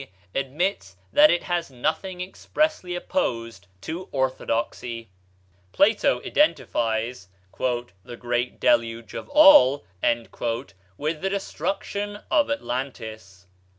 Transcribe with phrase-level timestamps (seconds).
[0.33, 5.11] admits that it has nothing expressly opposed to orthodoxy.
[5.73, 7.27] Plato identifies
[7.59, 9.85] "the great deluge of all"
[10.97, 13.45] with the destruction of Atlantis.